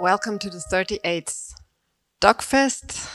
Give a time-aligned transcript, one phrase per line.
[0.00, 1.52] welcome to the 38th
[2.22, 3.06] DocFest.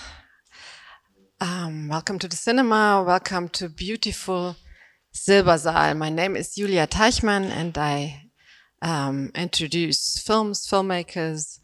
[1.41, 3.03] Um, welcome to the cinema.
[3.03, 4.55] Welcome to beautiful
[5.11, 5.97] Silbersaal.
[5.97, 8.29] My name is Julia Teichmann and I
[8.83, 11.59] um, introduce films, filmmakers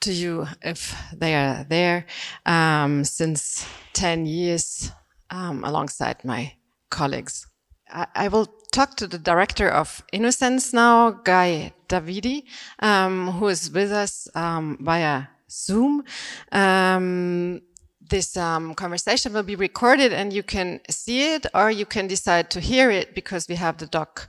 [0.00, 2.06] to you if they are there
[2.46, 4.90] um, since 10 years
[5.28, 6.54] um, alongside my
[6.88, 7.46] colleagues.
[7.90, 12.42] I, I, will talk to the director of Innocence now, Guy Davidi,
[12.80, 16.02] um, who is with us um, via Zoom.
[16.50, 17.60] Um,
[18.00, 22.50] this um, conversation will be recorded and you can see it or you can decide
[22.50, 24.28] to hear it because we have the doc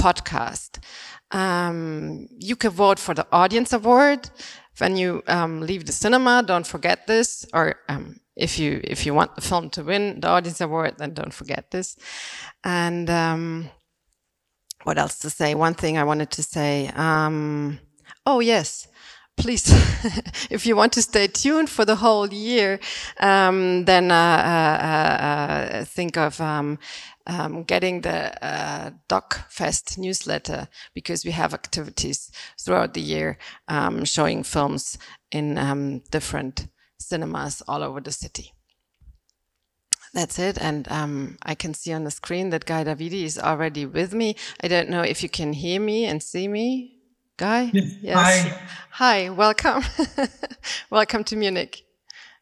[0.00, 0.78] podcast.
[1.30, 4.30] Um, you can vote for the audience award
[4.78, 6.42] when you um, leave the cinema.
[6.44, 7.76] Don't forget this, or
[8.36, 11.70] if you if you want the film to win the audience award, then don't forget
[11.70, 11.96] this.
[12.62, 13.70] And um,
[14.84, 15.54] what else to say?
[15.54, 16.90] One thing I wanted to say.
[16.94, 17.78] Um,
[18.26, 18.88] oh yes,
[19.36, 19.64] please,
[20.50, 22.80] if you want to stay tuned for the whole year,
[23.20, 26.78] um, then uh, uh, uh, think of um,
[27.26, 34.42] um, getting the uh, DocFest newsletter because we have activities throughout the year um, showing
[34.42, 34.98] films
[35.30, 36.66] in um, different
[37.14, 38.52] cinemas all over the city.
[40.14, 40.58] That's it.
[40.60, 44.36] And um, I can see on the screen that Guy Davidi is already with me.
[44.62, 46.68] I don't know if you can hear me and see me.
[47.36, 47.70] Guy?
[47.72, 47.90] Yes.
[48.00, 48.16] yes.
[48.16, 48.36] Hi.
[48.90, 49.82] Hi, welcome.
[50.90, 51.82] welcome to Munich.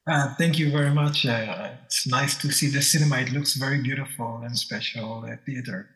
[0.07, 1.25] Uh, thank you very much.
[1.27, 3.17] Uh, it's nice to see the cinema.
[3.19, 5.89] It looks very beautiful and special uh, theater.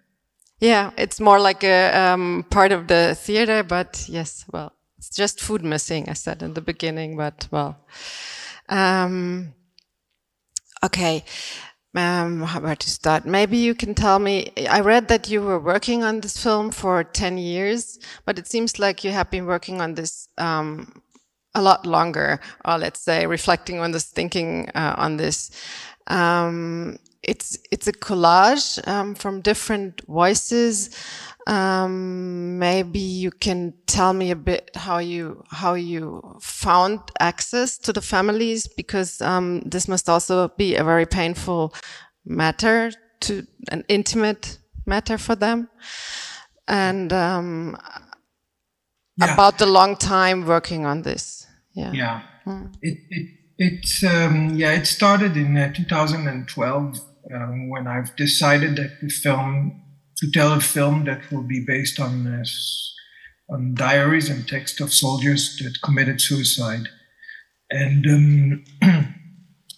[0.60, 5.40] Yeah, it's more like a um, part of the theater, but yes, well, it's just
[5.40, 7.76] food missing, I said in the beginning, but well.
[8.68, 9.54] Um,
[10.84, 11.24] okay
[11.96, 13.24] um, where to start?
[13.24, 14.52] Maybe you can tell me.
[14.68, 18.78] I read that you were working on this film for 10 years, but it seems
[18.78, 21.02] like you have been working on this um,
[21.54, 25.50] a lot longer, or let's say reflecting on this, thinking uh, on this.
[26.06, 30.90] Um, it's it's a collage um, from different voices.
[31.46, 37.92] Um, maybe you can tell me a bit how you how you found access to
[37.92, 41.72] the families because um, this must also be a very painful
[42.24, 42.90] matter
[43.20, 45.68] to an intimate matter for them,
[46.66, 47.76] and um,
[49.16, 49.32] yeah.
[49.32, 51.46] about the long time working on this.
[51.74, 52.22] Yeah, yeah.
[52.44, 52.66] Hmm.
[52.82, 57.00] It it it um, yeah it started in uh, 2012
[57.32, 59.82] um, when I've decided that the film
[60.18, 62.44] to tell a film that will be based on,
[63.50, 66.88] on diaries and text of soldiers that committed suicide.
[67.70, 68.64] And um,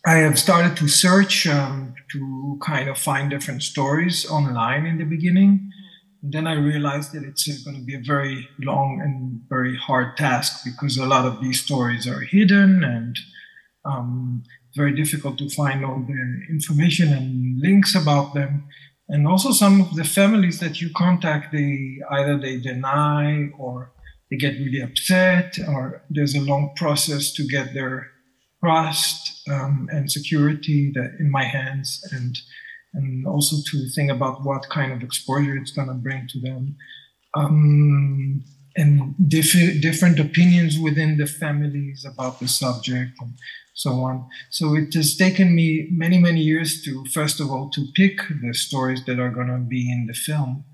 [0.06, 5.04] I have started to search um, to kind of find different stories online in the
[5.04, 5.70] beginning.
[6.22, 9.76] And then I realized that it's uh, going to be a very long and very
[9.76, 13.16] hard task because a lot of these stories are hidden and
[13.84, 14.42] um,
[14.76, 18.68] very difficult to find all the information and links about them
[19.08, 23.92] and also some of the families that you contact they either they deny or
[24.30, 28.10] they get really upset or there's a long process to get their
[28.62, 32.06] trust um, and security that in my hands.
[32.12, 32.38] And
[32.94, 36.76] and also to think about what kind of exposure it's going to bring to them.
[37.34, 38.44] Um,
[38.76, 43.12] and diff- different opinions within the families about the subject.
[43.20, 43.34] and
[43.78, 44.28] so on.
[44.50, 48.52] So it has taken me many, many years to, first of all, to pick the
[48.52, 50.64] stories that are going to be in the film.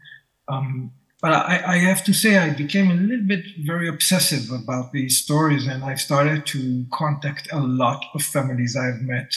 [0.48, 4.92] Um, but I, I, have to say, I became a little bit very obsessive about
[4.92, 9.34] these stories, and I started to contact a lot of families I've met,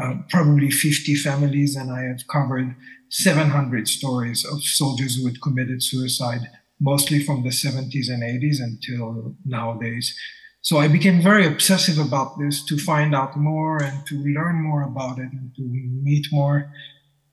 [0.00, 2.76] uh, probably 50 families, and I have covered
[3.10, 6.42] 700 stories of soldiers who had committed suicide,
[6.80, 10.16] mostly from the 70s and 80s until nowadays.
[10.62, 14.82] So I became very obsessive about this to find out more and to learn more
[14.82, 16.72] about it and to meet more,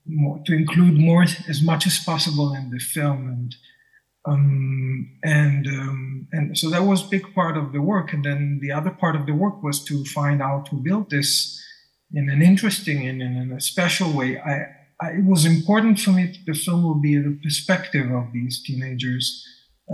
[0.04, 3.54] more to include more as much as possible in the film and
[4.26, 8.12] um, and um, and so that was a big part of the work.
[8.12, 11.58] And then the other part of the work was to find out to build this
[12.12, 14.38] in an interesting and in a special way.
[14.38, 14.66] I,
[15.00, 18.62] I, it was important for me that the film will be the perspective of these
[18.62, 19.46] teenagers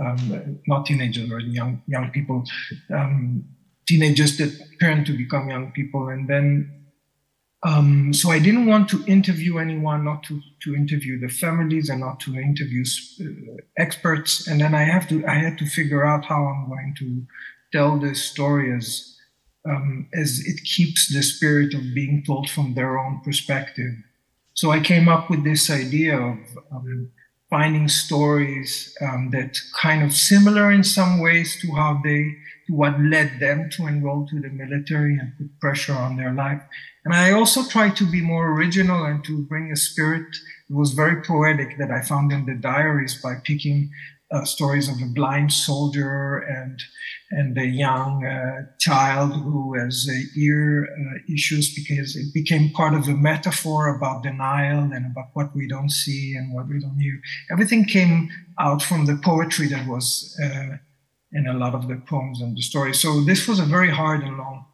[0.03, 2.43] um, not teenagers or young young people,
[2.93, 3.43] um,
[3.87, 6.73] teenagers that turn to become young people, and then.
[7.63, 12.01] Um, so I didn't want to interview anyone, not to, to interview the families, and
[12.01, 12.85] not to interview
[13.19, 13.25] uh,
[13.79, 14.47] experts.
[14.47, 17.25] And then I have to I had to figure out how I'm going to
[17.71, 19.17] tell this story as
[19.67, 23.93] um, as it keeps the spirit of being told from their own perspective.
[24.53, 26.37] So I came up with this idea of
[26.71, 27.11] um,
[27.49, 32.35] finding stories um, that kind of similar in some ways to how they
[32.67, 36.61] to what led them to enroll to the military and put pressure on their life.
[37.05, 40.27] And I also tried to be more original and to bring a spirit.
[40.69, 43.89] It was very poetic that I found in the diaries by picking
[44.31, 46.81] uh, stories of a blind soldier and
[47.31, 52.93] and a young uh, child who has uh, ear uh, issues because it became part
[52.93, 56.99] of a metaphor about denial and about what we don't see and what we don't
[56.99, 57.19] hear.
[57.51, 58.29] Everything came
[58.59, 60.77] out from the poetry that was uh,
[61.33, 62.99] in a lot of the poems and the stories.
[63.01, 64.65] So this was a very hard and long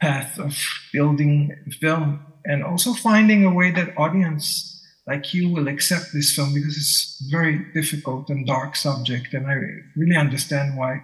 [0.00, 0.56] path of
[0.92, 4.73] building film and also finding a way that audience
[5.06, 9.54] like you will accept this film because it's very difficult and dark subject and i
[9.96, 11.02] really understand why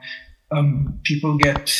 [0.52, 1.70] um, people get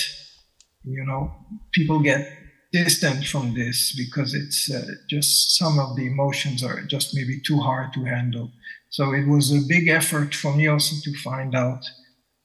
[0.84, 1.32] you know
[1.72, 2.30] people get
[2.72, 7.58] distant from this because it's uh, just some of the emotions are just maybe too
[7.58, 8.50] hard to handle.
[8.90, 11.84] So it was a big effort for me also to find out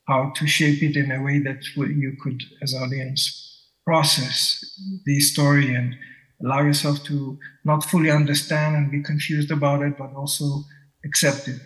[0.08, 3.42] how to shape it in a way that you could as audience
[3.84, 4.64] process
[5.06, 5.96] the story and
[6.44, 10.64] allow yourself to not fully understand and be confused about it, but also
[11.04, 11.60] accept it.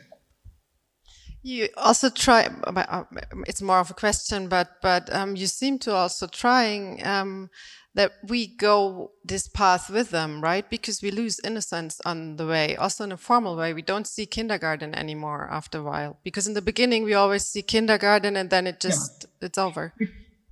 [1.41, 2.49] You also try.
[2.65, 3.03] Uh,
[3.47, 7.49] it's more of a question, but but um, you seem to also trying um,
[7.95, 10.69] that we go this path with them, right?
[10.69, 12.75] Because we lose innocence on the way.
[12.75, 16.19] Also in a formal way, we don't see kindergarten anymore after a while.
[16.23, 19.47] Because in the beginning, we always see kindergarten, and then it just yeah.
[19.47, 19.93] it's over.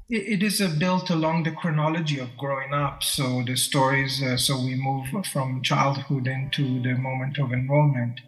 [0.10, 3.04] It, is built along the chronology of growing up.
[3.04, 8.22] So the stories, uh, so we move from childhood into the moment of enrollment.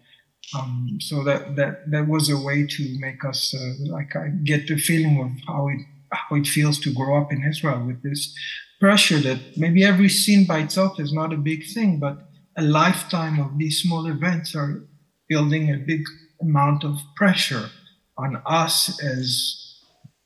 [0.54, 4.68] Um, so that, that that was a way to make us uh, like I get
[4.68, 5.80] the feeling of how it
[6.12, 8.36] how it feels to grow up in Israel with this
[8.80, 13.40] pressure that maybe every scene by itself is not a big thing, but a lifetime
[13.40, 14.84] of these small events are
[15.30, 16.04] building a big
[16.42, 17.70] amount of pressure
[18.18, 19.69] on us as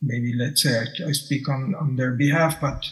[0.04, 2.86] maybe let's say I, I speak on, on their behalf, but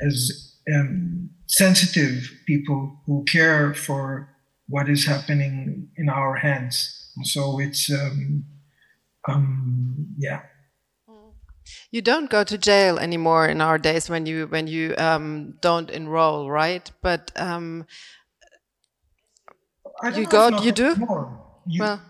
[0.00, 4.28] as um, sensitive people who care for
[4.68, 7.10] what is happening in our hands.
[7.24, 8.44] So it's, um,
[9.28, 10.42] um, yeah.
[11.90, 15.90] You don't go to jail anymore in our days when you when you um, don't
[15.90, 16.90] enroll, right?
[17.02, 17.86] But um,
[20.14, 20.96] you go, you do.
[21.66, 22.02] You, well,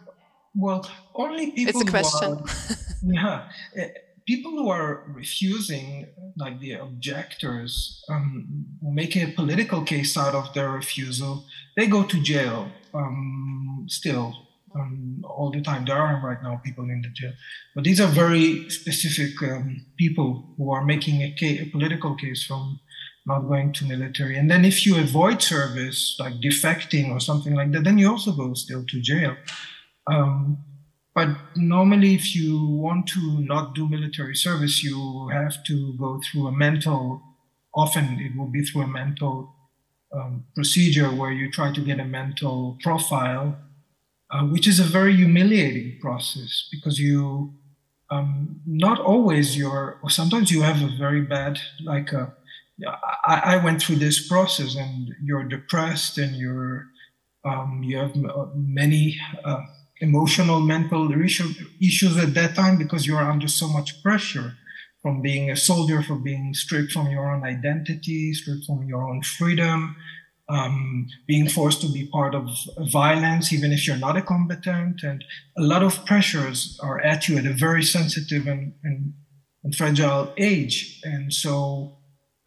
[0.55, 1.81] well, only people.
[1.81, 2.33] It's a question.
[2.33, 2.45] Are,
[3.75, 3.89] yeah,
[4.27, 10.71] people who are refusing, like the objectors, um, making a political case out of their
[10.71, 11.45] refusal,
[11.77, 14.35] they go to jail um, still
[14.75, 15.85] um, all the time.
[15.85, 17.33] There are right now people in the jail,
[17.75, 22.81] but these are very specific um, people who are making a, a political case from
[23.27, 24.37] not going to military.
[24.37, 28.33] And then if you avoid service, like defecting or something like that, then you also
[28.33, 29.37] go still to jail.
[30.11, 30.59] Um,
[31.15, 36.47] but normally, if you want to not do military service, you have to go through
[36.47, 37.23] a mental,
[37.75, 39.55] often it will be through a mental
[40.13, 43.59] um, procedure where you try to get a mental profile,
[44.31, 47.53] uh, which is a very humiliating process because you,
[48.11, 52.33] um, not always you're, or sometimes you have a very bad, like a,
[52.87, 56.87] uh, I, I went through this process and you're depressed and you're,
[57.45, 58.15] um, you have
[58.55, 59.61] many, uh,
[60.03, 64.55] emotional, mental issues at that time because you are under so much pressure
[65.01, 69.23] from being a soldier, from being stripped from your own identity, stripped from your own
[69.23, 69.97] freedom,
[70.49, 72.49] um, being forced to be part of
[72.91, 75.03] violence, even if you're not a combatant.
[75.05, 75.25] And
[75.57, 79.15] a lot of pressures are at you at a very sensitive and, and,
[79.63, 81.01] and fragile age.
[81.05, 81.99] And so,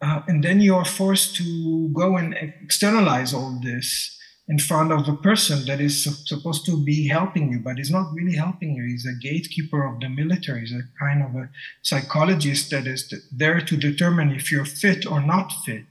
[0.02, 4.16] uh, and then you are forced to go and externalize all this
[4.48, 8.12] in front of a person that is supposed to be helping you, but is not
[8.14, 8.84] really helping you.
[8.84, 10.60] He's a gatekeeper of the military.
[10.60, 11.50] He's a kind of a
[11.82, 15.86] psychologist that is there to determine if you're fit or not fit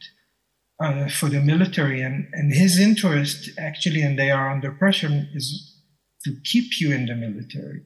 [0.80, 2.02] uh, for the military.
[2.02, 5.82] And, and his interest, actually, and they are under pressure, is
[6.24, 7.82] to keep you in the military.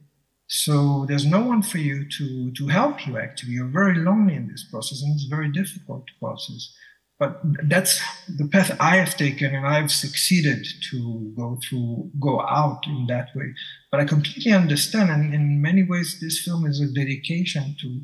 [0.46, 3.52] So there's no one for you to, to help you, actually.
[3.52, 6.72] You're very lonely in this process, and it's a very difficult process
[7.20, 12.86] but that's the path I have taken, and I've succeeded to go through, go out
[12.86, 13.52] in that way.
[13.90, 18.00] But I completely understand, and in many ways, this film is a dedication to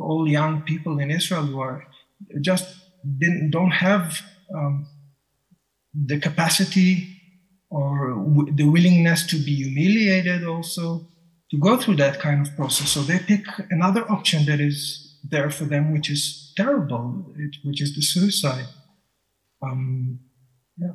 [0.00, 1.86] all young people in Israel who are
[2.40, 2.66] just
[3.18, 4.22] didn't don't have
[4.54, 4.86] um,
[5.94, 7.06] the capacity
[7.70, 11.06] or w- the willingness to be humiliated, also
[11.50, 12.88] to go through that kind of process.
[12.90, 17.80] So they pick another option that is there for them, which is terrible, it, which
[17.80, 18.66] is the suicide.
[19.62, 20.20] Um,
[20.76, 20.94] yeah.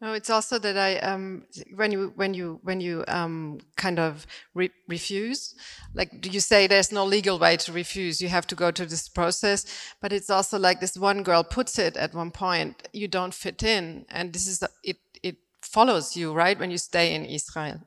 [0.00, 1.44] No, it's also that I um,
[1.74, 5.54] when you when you when you um, kind of re refuse,
[5.92, 8.22] like do you say, there's no legal way to refuse.
[8.22, 9.66] You have to go to this process.
[10.00, 12.88] But it's also like this one girl puts it at one point.
[12.94, 14.96] You don't fit in, and this is it.
[15.22, 17.80] It follows you right when you stay in Israel.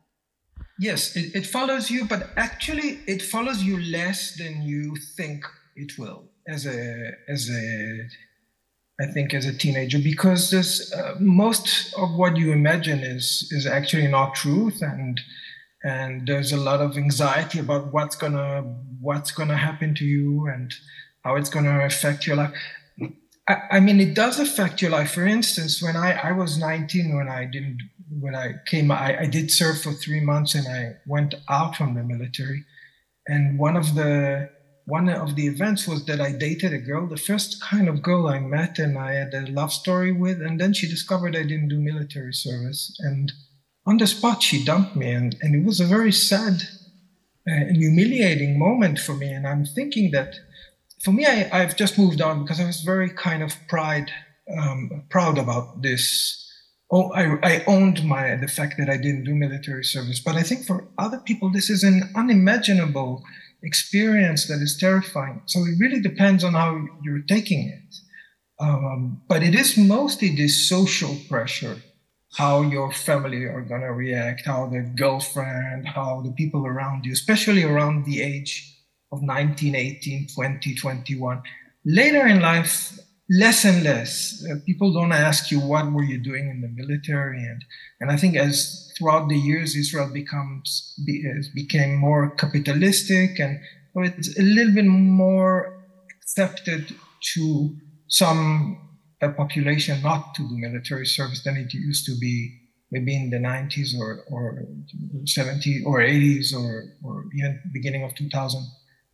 [0.80, 5.46] Yes, it, it follows you, but actually, it follows you less than you think
[5.76, 6.30] it will.
[6.48, 8.08] As a as a
[9.02, 13.66] I think, as a teenager, because there's, uh, most of what you imagine is is
[13.66, 15.20] actually not truth, and
[15.84, 18.62] and there's a lot of anxiety about what's gonna
[19.02, 20.74] what's gonna happen to you and
[21.24, 22.54] how it's gonna affect your life.
[23.48, 25.12] I, I mean, it does affect your life.
[25.12, 27.80] For instance, when I, I was 19, when I didn't
[28.20, 31.96] when I came, I, I did serve for three months, and I went out from
[31.96, 32.64] the military,
[33.28, 34.52] and one of the
[34.86, 38.28] one of the events was that I dated a girl, the first kind of girl
[38.28, 40.42] I met and I had a love story with.
[40.42, 42.96] And then she discovered I didn't do military service.
[43.00, 43.32] And
[43.86, 45.12] on the spot, she dumped me.
[45.12, 46.64] And, and it was a very sad
[47.48, 49.32] uh, and humiliating moment for me.
[49.32, 50.36] And I'm thinking that
[51.04, 54.12] for me, I, I've just moved on because I was very kind of pride,
[54.58, 56.40] um, proud about this.
[56.92, 60.20] Oh, I, I owned my the fact that I didn't do military service.
[60.20, 63.24] But I think for other people, this is an unimaginable
[63.64, 65.42] experience that is terrifying.
[65.46, 67.96] So it really depends on how you're taking it.
[68.60, 71.78] Um, but it is mostly this social pressure,
[72.36, 77.14] how your family are going to react, how the girlfriend, how the people around you,
[77.14, 78.74] especially around the age
[79.12, 81.42] of 19, 18, 20, 21.
[81.86, 84.46] Later in life, less and less.
[84.50, 87.64] Uh, people don't ask you what were you doing in the military, and
[88.00, 93.60] and I think as throughout the years Israel becomes be, uh, became more capitalistic, and
[93.96, 95.84] it's a little bit more
[96.18, 96.96] accepted
[97.34, 97.76] to
[98.08, 98.80] some
[99.22, 102.60] a population not to do military service than it used to be
[102.92, 104.66] maybe in the 90s or, or
[105.24, 108.62] 70s or 80s or, or even beginning of 2000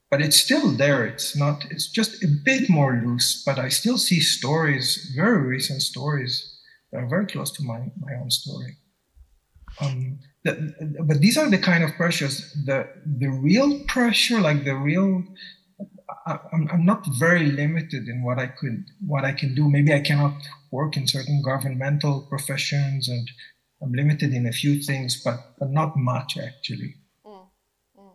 [0.09, 1.05] but it's still there.
[1.05, 5.81] It's not, it's just a bit more loose, but I still see stories, very recent
[5.81, 6.57] stories
[6.91, 8.77] that are very close to my, my own story.
[9.81, 14.75] Um, the, but these are the kind of pressures, the, the real pressure, like the
[14.75, 15.23] real,
[16.25, 19.69] I, I'm, I'm not very limited in what I could, what I can do.
[19.69, 20.33] Maybe I cannot
[20.71, 23.29] work in certain governmental professions and
[23.81, 26.95] I'm limited in a few things, but, but not much actually.
[27.25, 27.47] Mm,
[27.97, 28.11] mm.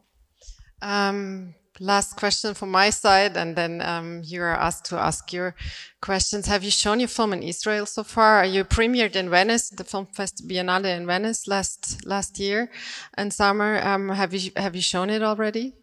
[0.82, 5.54] Um, last question from my side, and then um, you are asked to ask your
[6.00, 6.46] questions.
[6.46, 8.38] Have you shown your film in Israel so far?
[8.38, 12.70] Are you premiered in Venice, the Film Fest Biennale in Venice last last year
[13.14, 13.80] and summer.
[13.82, 15.74] Um, have you have you shown it already?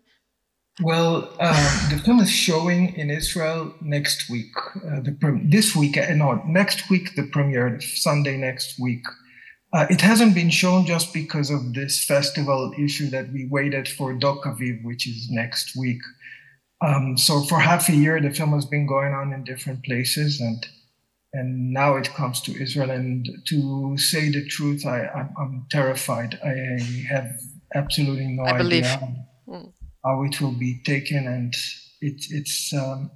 [0.81, 4.53] Well, uh, the film is showing in Israel next week.
[4.75, 9.05] Uh, the this week, uh, no, next week the premiere, Sunday next week.
[9.73, 14.13] Uh, it hasn't been shown just because of this festival issue that we waited for
[14.13, 16.01] Doc Aviv, which is next week.
[16.85, 20.41] Um, so for half a year, the film has been going on in different places,
[20.41, 20.67] and
[21.33, 22.91] and now it comes to Israel.
[22.91, 26.37] And to say the truth, I I'm, I'm terrified.
[26.43, 27.31] I have
[27.73, 29.13] absolutely no I idea how,
[29.47, 29.73] mm.
[30.03, 31.53] how it will be taken, and
[32.01, 33.11] it, it's um,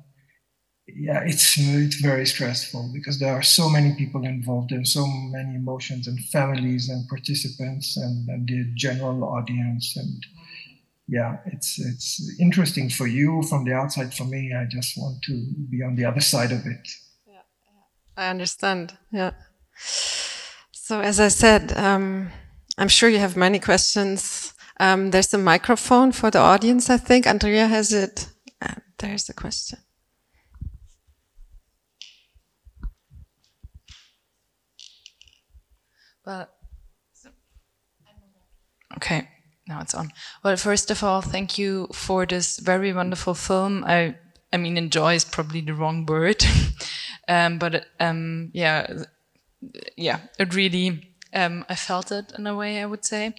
[0.87, 5.55] yeah, it's it's very stressful because there are so many people involved and so many
[5.55, 10.25] emotions and families and participants and, and the general audience and
[11.07, 14.13] yeah, it's it's interesting for you from the outside.
[14.13, 16.87] For me, I just want to be on the other side of it.
[17.27, 17.41] Yeah.
[18.17, 18.97] I understand.
[19.11, 19.31] Yeah.
[20.71, 22.31] So as I said, um,
[22.77, 24.53] I'm sure you have many questions.
[24.79, 26.89] Um, there's a microphone for the audience.
[26.89, 28.27] I think Andrea has it.
[28.61, 29.79] Uh, there's a question.
[36.25, 36.49] Well,
[38.97, 39.27] okay,
[39.67, 40.11] now it's on.
[40.43, 43.83] Well, first of all, thank you for this very wonderful film.
[43.85, 44.15] I,
[44.53, 46.43] I mean, enjoy is probably the wrong word,
[47.27, 49.03] um, but um, yeah,
[49.97, 53.35] yeah, it really um, I felt it in a way, I would say.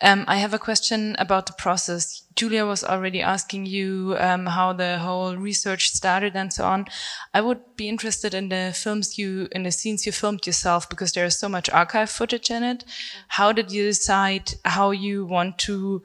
[0.00, 2.19] Um, I have a question about the process.
[2.36, 6.86] Julia was already asking you um, how the whole research started and so on.
[7.34, 11.12] I would be interested in the films you, in the scenes you filmed yourself, because
[11.12, 12.84] there is so much archive footage in it.
[13.28, 16.02] How did you decide how you want to,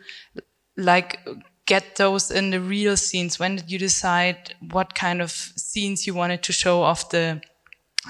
[0.75, 1.20] like,
[1.65, 3.39] get those in the real scenes?
[3.39, 7.41] When did you decide what kind of scenes you wanted to show of the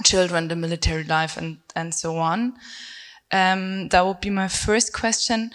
[0.04, 2.54] children, the military life, and and so on?
[3.32, 5.52] Um, that would be my first question.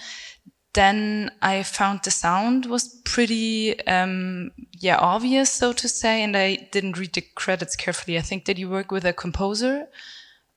[0.72, 6.68] Then I found the sound was pretty, um, yeah, obvious, so to say, and I
[6.70, 8.16] didn't read the credits carefully.
[8.16, 9.88] I think that you work with a composer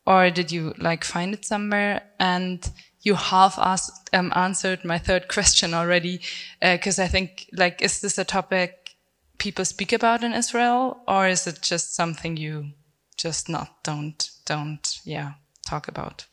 [0.06, 2.02] or did you like find it somewhere?
[2.20, 2.70] And
[3.02, 6.22] you half asked, um, answered my third question already,
[6.62, 8.96] because uh, I think like, is this a topic
[9.38, 12.72] people speak about in Israel, or is it just something you
[13.18, 15.34] just not don't don't yeah
[15.66, 16.26] talk about?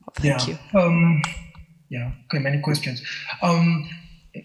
[0.00, 0.56] Well, thank yeah.
[0.72, 0.80] you.
[0.80, 1.22] Um,
[1.88, 2.12] yeah.
[2.26, 2.42] Okay.
[2.42, 3.02] Many questions.
[3.42, 3.88] Um,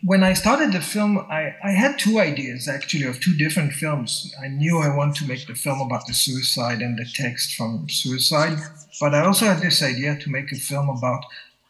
[0.04, 4.34] when I started the film, I, I had two ideas actually of two different films.
[4.42, 7.88] I knew I wanted to make the film about the suicide and the text from
[7.90, 8.58] suicide,
[9.00, 11.24] but I also had this idea to make a film about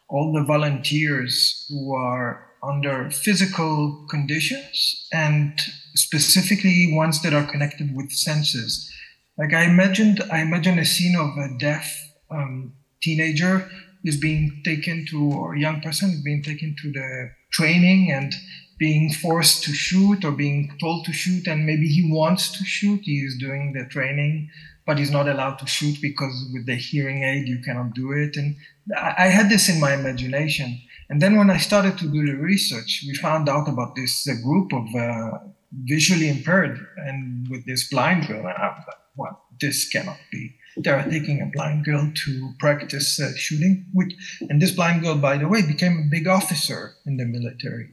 [0.08, 5.60] all the volunteers who are under physical conditions and
[5.96, 8.92] specifically ones that are connected with senses.
[9.38, 11.98] Like I imagined, I imagined a scene of a deaf
[12.30, 13.70] um, teenager
[14.04, 18.34] is being taken to, or a young person is being taken to the training and
[18.78, 23.00] being forced to shoot or being told to shoot and maybe he wants to shoot
[23.04, 24.50] he is doing the training
[24.86, 28.36] but he's not allowed to shoot because with the hearing aid you cannot do it.
[28.36, 28.56] And
[28.98, 30.82] i had this in my imagination.
[31.10, 34.74] And then when i started to do the research we found out about this group
[34.74, 35.38] of uh,
[35.84, 38.40] visually impaired and with this blind girl.
[38.40, 42.54] And i was like well this cannot be they are taking a blind girl to
[42.60, 43.86] practice uh, shooting.
[43.94, 44.14] Which,
[44.50, 47.92] and this blind girl, by the way, became a big officer in the military,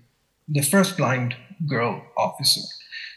[0.48, 1.34] the first blind
[1.68, 2.62] girl officer.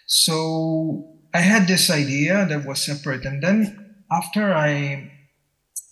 [0.06, 5.12] So I had this idea that was separate, and then after I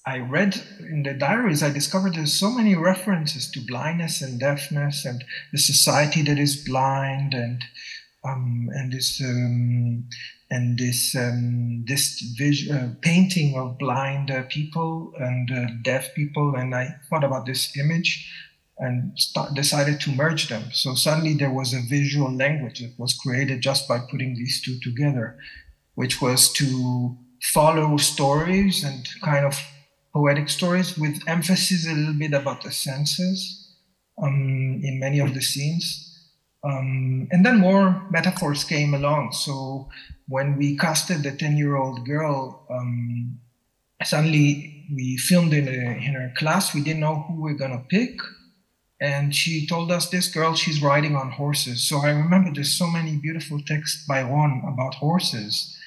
[0.05, 5.05] I read in the diaries, I discovered there's so many references to blindness and deafness
[5.05, 7.63] and the society that is blind and
[8.23, 10.09] um, and this um,
[10.51, 12.23] and this um, this
[12.71, 17.77] uh, painting of blind uh, people and uh, deaf people, and I thought about this
[17.77, 18.27] image
[18.79, 20.71] and start, decided to merge them.
[20.71, 24.79] So suddenly there was a visual language that was created just by putting these two
[24.79, 25.37] together,
[25.95, 29.61] which was to follow stories and kind of
[30.13, 33.75] poetic stories with emphasis a little bit about the senses
[34.21, 36.08] um, in many of the scenes.
[36.63, 39.31] Um, and then more metaphors came along.
[39.31, 39.89] So
[40.27, 43.39] when we casted the 10 year old girl, um,
[44.03, 46.73] suddenly we filmed in, a, in her class.
[46.73, 48.19] We didn't know who we are going to pick.
[49.01, 51.87] And she told us this girl, she's riding on horses.
[51.87, 55.77] So I remember there's so many beautiful texts by Ron about horses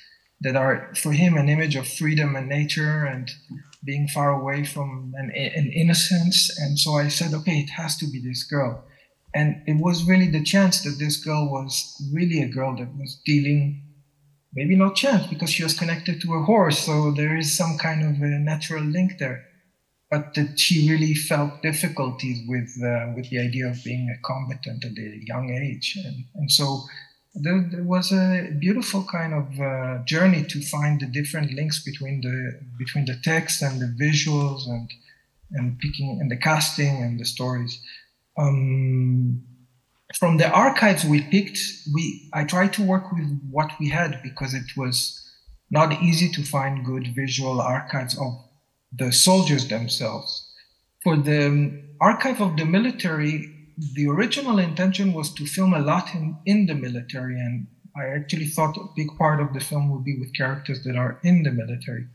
[0.40, 3.30] that are for him an image of freedom and nature and
[3.85, 6.50] being far away from an, an innocence.
[6.58, 8.85] And so I said, okay, it has to be this girl.
[9.35, 13.21] And it was really the chance that this girl was really a girl that was
[13.25, 13.83] dealing
[14.55, 18.03] maybe not chance because she was connected to a horse, so there is some kind
[18.03, 19.45] of a natural link there.
[20.11, 24.85] But that she really felt difficulties with uh, with the idea of being a combatant
[24.85, 26.83] at a young age, and and so
[27.35, 32.21] there, there was a beautiful kind of uh, journey to find the different links between
[32.21, 34.90] the between the text and the visuals and
[35.53, 37.81] and picking and the casting and the stories.
[38.37, 39.45] Um,
[40.18, 41.59] from the archives we picked,
[41.95, 45.18] we I tried to work with what we had because it was
[45.71, 48.33] not easy to find good visual archives of
[48.92, 50.49] the soldiers themselves.
[51.03, 53.53] For the archive of the military,
[53.95, 57.66] the original intention was to film a lot in, in the military, and
[57.97, 61.18] I actually thought a big part of the film would be with characters that are
[61.25, 62.07] in the military.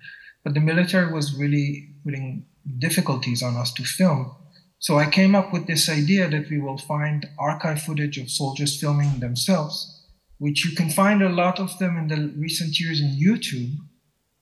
[0.43, 2.45] But the military was really putting
[2.79, 4.35] difficulties on us to film.
[4.79, 8.79] So I came up with this idea that we will find archive footage of soldiers
[8.79, 10.05] filming themselves,
[10.37, 13.75] which you can find a lot of them in the recent years in YouTube,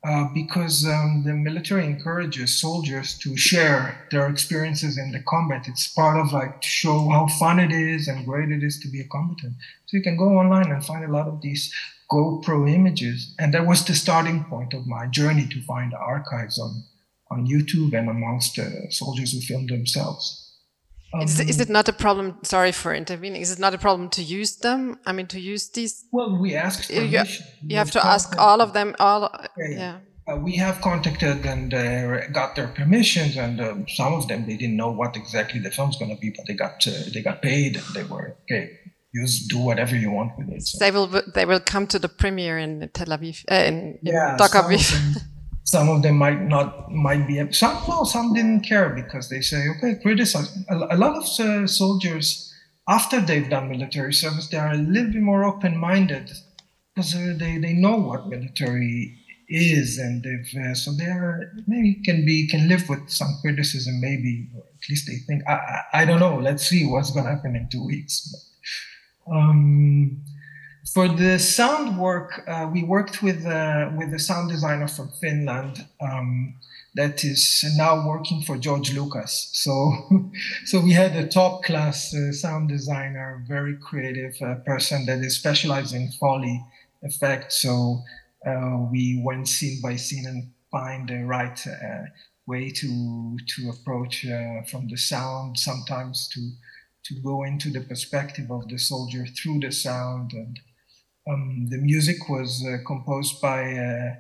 [0.06, 5.68] uh, because um, the military encourages soldiers to share their experiences in the combat.
[5.68, 8.90] It's part of like to show how fun it is and great it is to
[8.90, 9.54] be a combatant.
[9.86, 11.74] So you can go online and find a lot of these
[12.12, 16.84] GoPro images, and that was the starting point of my journey to find archives on
[17.36, 20.24] on YouTube and amongst uh, soldiers who film themselves.
[21.14, 22.38] Um, is, is, it not a problem?
[22.44, 23.42] Sorry for intervening.
[23.42, 25.00] Is it not a problem to use them?
[25.06, 26.06] I mean, to use these?
[26.12, 27.46] Well, we ask permission.
[27.62, 28.96] You, you have to ask all of them.
[29.00, 29.76] All okay.
[29.76, 29.98] yeah.
[30.28, 34.58] Uh, we have contacted and uh, got their permissions, and uh, some of them they
[34.58, 37.42] didn't know what exactly the film's going to be, but they got uh, they got
[37.42, 38.72] paid, and they were okay.
[39.14, 40.64] Use do whatever you want with it.
[40.64, 40.80] So.
[40.80, 44.36] They will they will come to the premiere in Tel Aviv, uh, in, in yeah,
[44.38, 45.22] Aviv.
[45.66, 49.68] some of them might not might be some no some didn't care because they say
[49.76, 50.56] okay criticize.
[50.70, 52.54] A, a lot of uh, soldiers
[52.88, 56.32] after they've done military service they are a little bit more open-minded
[56.94, 59.18] because uh, they, they know what military
[59.50, 64.00] is and they've uh, so they are maybe can be can live with some criticism
[64.00, 66.38] maybe or at least they think I, I, I don't know.
[66.38, 68.34] Let's see what's going to happen in two weeks.
[69.26, 70.24] But, um,
[70.94, 75.86] for the sound work, uh, we worked with uh, with a sound designer from Finland
[76.00, 76.56] um,
[76.94, 79.50] that is now working for George Lucas.
[79.54, 79.94] So,
[80.66, 85.36] so we had a top class uh, sound designer, very creative uh, person that is
[85.36, 86.64] specialized in Foley
[87.02, 87.62] effects.
[87.62, 88.04] So
[88.46, 92.04] uh, we went scene by scene and find the right uh,
[92.46, 94.26] way to to approach
[94.70, 95.58] from the sound.
[95.58, 96.52] Sometimes to
[97.06, 100.60] to go into the perspective of the soldier through the sound and
[101.28, 104.16] um, the music was uh, composed by uh,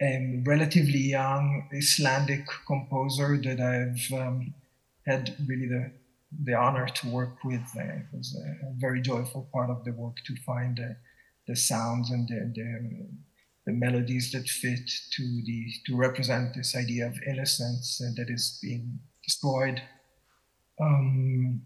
[0.00, 4.54] a relatively young Icelandic composer that I've um,
[5.06, 5.92] had really the
[6.44, 7.62] the honor to work with.
[7.76, 10.78] Uh, it was a, very joyful part of the work to find
[11.46, 13.06] the sounds and the, the,
[13.66, 18.98] the, melodies that fit to the to represent this idea of innocence that is being
[19.24, 19.80] destroyed.
[20.80, 21.62] Um,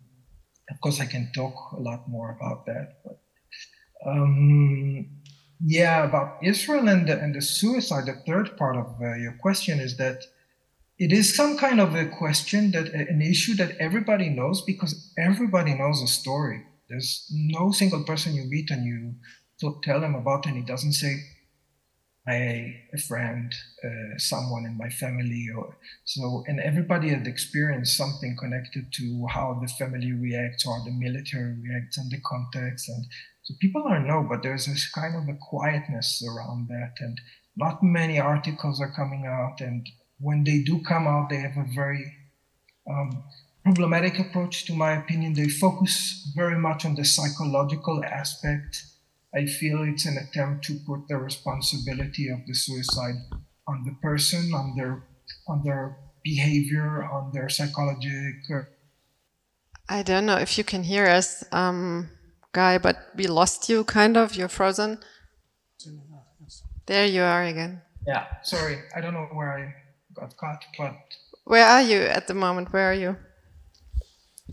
[0.70, 3.19] of course, I can talk a lot more about that, but
[4.06, 5.06] um,
[5.64, 9.78] yeah, about Israel and the, and the suicide, the third part of uh, your question
[9.78, 10.24] is that
[10.98, 15.74] it is some kind of a question that an issue that everybody knows because everybody
[15.74, 16.62] knows a story.
[16.88, 19.14] There's no single person you meet and you
[19.82, 21.16] tell them about and he doesn't say,
[22.28, 28.36] I, a friend, uh, someone in my family, or so, and everybody had experienced something
[28.38, 33.06] connected to how the family reacts or the military reacts and the context and
[33.50, 37.20] so people don't know, but there's this kind of a quietness around that, and
[37.56, 39.60] not many articles are coming out.
[39.60, 39.88] And
[40.20, 42.14] when they do come out, they have a very
[42.88, 43.24] um,
[43.64, 45.34] problematic approach, to my opinion.
[45.34, 48.84] They focus very much on the psychological aspect.
[49.34, 53.16] I feel it's an attempt to put the responsibility of the suicide
[53.66, 55.02] on the person, on their
[55.48, 58.66] on their behavior, on their psychological.
[59.88, 61.44] I don't know if you can hear us.
[61.50, 62.10] Um
[62.52, 64.34] guy, but we lost you kind of.
[64.34, 64.98] You're frozen.
[66.86, 67.82] There you are again.
[68.06, 68.78] Yeah, sorry.
[68.96, 69.74] I don't know where I
[70.14, 70.96] got caught, but.
[71.44, 72.72] Where are you at the moment?
[72.72, 73.16] Where are you?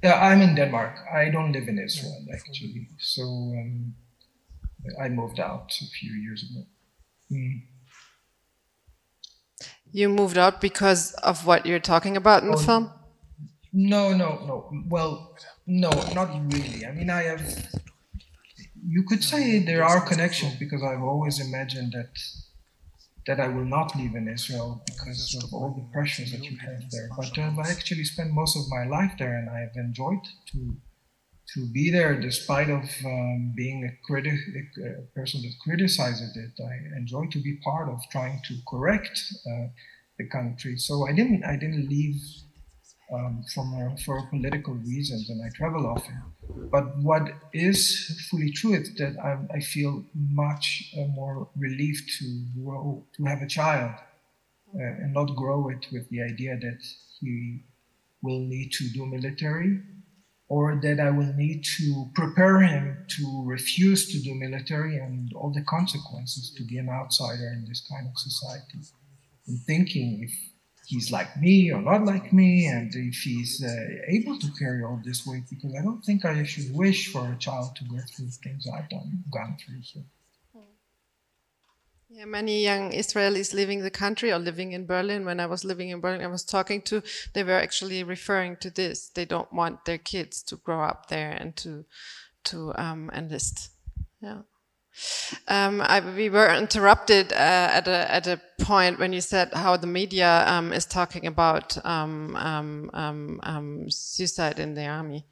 [0.03, 0.93] Yeah, I'm in Denmark.
[1.11, 2.87] I don't live in Israel, actually.
[2.99, 3.95] So um,
[5.01, 6.65] I moved out a few years ago.
[7.31, 7.61] Mm.
[9.91, 12.91] You moved out because of what you're talking about in oh, the film?
[13.73, 14.69] No, no, no.
[14.87, 16.85] Well, no, not really.
[16.85, 17.41] I mean, I have
[18.87, 22.13] you could say there are connections because I've always imagined that
[23.27, 26.89] that I will not live in Israel because of all the pressures that you have
[26.89, 27.09] there.
[27.17, 30.77] But uh, I actually spent most of my life there, and I've enjoyed to
[31.53, 34.39] to be there, despite of um, being a critic,
[34.77, 36.53] a person that criticizes it.
[36.61, 39.17] I enjoy to be part of trying to correct
[39.49, 39.67] uh,
[40.17, 40.77] the country.
[40.77, 42.21] So I didn't I didn't leave
[43.13, 46.21] um, from for political reasons, and I travel often.
[46.71, 52.45] But what is fully true is that I, I feel much uh, more relieved to
[52.61, 53.91] grow, to have a child,
[54.75, 56.79] uh, and not grow it with the idea that
[57.19, 57.63] he
[58.21, 59.79] will need to do military,
[60.49, 65.51] or that I will need to prepare him to refuse to do military and all
[65.53, 68.79] the consequences to be an outsider in this kind of society.
[69.47, 70.33] And thinking if
[70.87, 74.99] he's like me or not like me, and if he's uh, able to carry all
[75.03, 78.29] this weight, because I don't think I should wish for a child to go through
[78.29, 79.83] things I've done, gone through.
[79.83, 79.99] So.
[82.09, 85.25] Yeah, many young Israelis leaving the country or living in Berlin.
[85.25, 88.69] When I was living in Berlin, I was talking to, they were actually referring to
[88.69, 89.09] this.
[89.09, 91.83] They don't want their kids to grow up there and to,
[92.45, 93.71] to um, enlist.
[94.21, 94.43] Yeah.
[95.47, 99.77] Um, I, we were interrupted uh, at, a, at a point when you said how
[99.77, 105.25] the media um, is talking about um, um, um, um suicide in the army.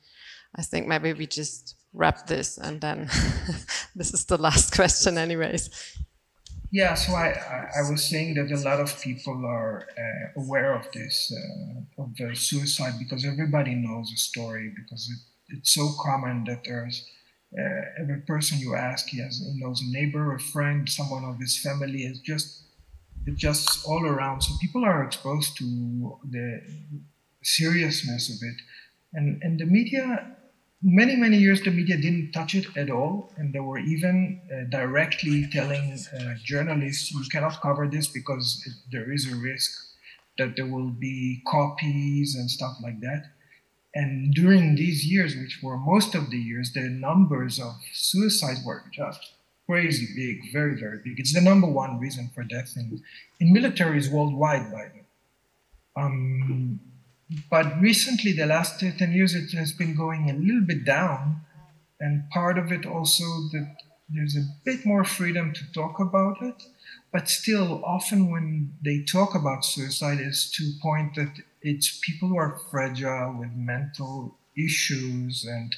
[0.55, 3.09] I think maybe we just wrap this and then
[3.95, 5.69] this is the last question anyways.
[6.71, 10.91] Yeah, so I, I, was saying that a lot of people are uh, aware of
[10.91, 16.43] this, uh, of the suicide, because everybody knows the story, because it, it's so common
[16.45, 17.05] that there's
[17.57, 21.39] uh, every person you ask, he has he knows a neighbor, a friend, someone of
[21.39, 22.03] his family.
[22.03, 22.63] It's just
[23.25, 24.41] it's just all around.
[24.41, 26.61] So people are exposed to the
[27.43, 28.57] seriousness of it,
[29.13, 30.31] and and the media.
[30.87, 34.69] Many many years the media didn't touch it at all, and they were even uh,
[34.69, 39.71] directly telling uh, journalists, "You cannot cover this because it, there is a risk
[40.37, 43.34] that there will be copies and stuff like that."
[43.95, 48.83] And during these years, which were most of the years, the numbers of suicides were
[48.91, 49.31] just
[49.65, 51.17] crazy big, very, very big.
[51.17, 53.01] It's the number one reason for death in,
[53.39, 55.05] in militaries worldwide, by the way.
[55.95, 56.81] Um,
[57.49, 61.41] but recently, the last 10 years, it has been going a little bit down.
[61.99, 63.77] And part of it also that
[64.09, 66.61] there's a bit more freedom to talk about it,
[67.11, 72.37] but still, often when they talk about suicide, is to point that it's people who
[72.37, 75.75] are fragile with mental issues and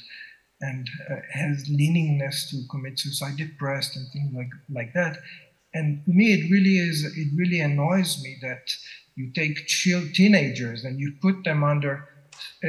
[0.60, 5.18] and uh, has leaningness to commit suicide, depressed, and things like like that.
[5.74, 7.04] And to me, it really is.
[7.04, 8.70] It really annoys me that
[9.14, 12.08] you take child teenagers and you put them under
[12.62, 12.68] a,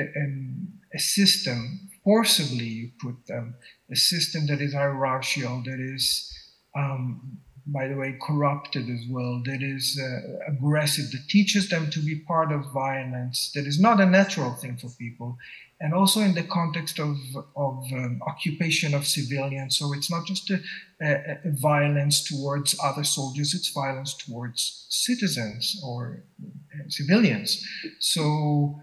[0.93, 2.65] a, system forcibly.
[2.65, 3.55] You put them
[3.91, 6.32] a system that is hierarchical, that is
[6.75, 7.39] um,
[7.71, 12.15] by the way, corrupted as well, that is uh, aggressive, that teaches them to be
[12.15, 15.38] part of violence, that is not a natural thing for people.
[15.82, 17.15] And also in the context of,
[17.55, 19.77] of um, occupation of civilians.
[19.77, 20.60] So it's not just a,
[21.01, 27.65] a, a, violence towards other soldiers, it's violence towards citizens or uh, civilians.
[27.99, 28.82] So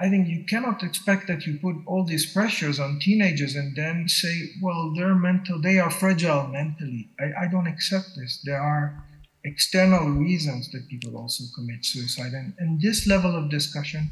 [0.00, 4.08] I think you cannot expect that you put all these pressures on teenagers and then
[4.08, 7.10] say, well, they're mental, they are fragile mentally.
[7.20, 8.40] I, I don't accept this.
[8.44, 9.04] There are
[9.44, 12.32] external reasons that people also commit suicide.
[12.32, 14.10] And, and this level of discussion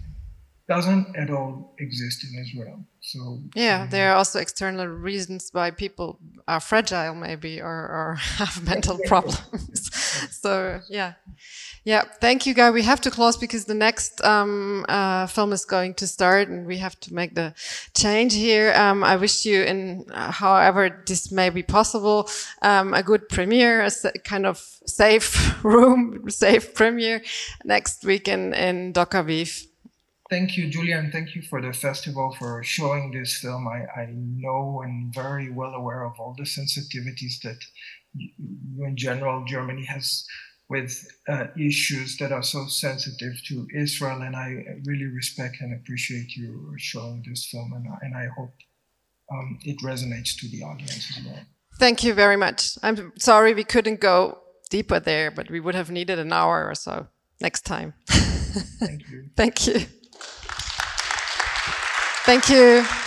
[0.69, 2.79] doesn't at all exist in Israel.
[3.01, 8.15] So yeah, um, there are also external reasons why people are fragile, maybe, or, or
[8.39, 9.91] have mental problems.
[10.31, 11.15] so yeah,
[11.85, 12.03] yeah.
[12.21, 12.71] Thank you, Guy.
[12.71, 16.67] We have to close because the next um, uh, film is going to start, and
[16.67, 17.55] we have to make the
[17.95, 18.73] change here.
[18.75, 22.29] Um, I wish you, in uh, however this may be possible,
[22.63, 23.91] um, a good premiere, a
[24.25, 27.23] kind of safe room, safe premiere
[27.65, 29.67] next week in in Doc Aviv
[30.35, 33.69] thank you, Julia, and thank you for the festival for showing this film.
[33.69, 37.59] I, I know and very well aware of all the sensitivities that
[38.15, 38.31] you,
[38.85, 40.27] in general Germany has
[40.69, 46.37] with uh, issues that are so sensitive to Israel, and I really respect and appreciate
[46.37, 48.55] you showing this film, and, and I hope
[49.33, 51.41] um, it resonates to the audience as well.
[51.79, 52.79] Thank you very much.
[52.83, 54.39] I'm sorry we couldn't go
[54.71, 57.09] deeper there, but we would have needed an hour or so
[57.41, 57.95] next time.
[58.09, 59.31] Thank you.
[59.37, 59.81] Thank you.
[62.25, 63.04] Thank you.